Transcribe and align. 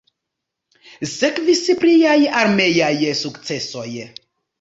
Sekvis 1.09 1.61
pliaj 1.83 2.15
armeaj 2.39 2.95
sukcesoj. 3.21 3.87